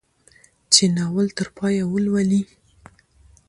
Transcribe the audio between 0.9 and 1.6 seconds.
ناول تر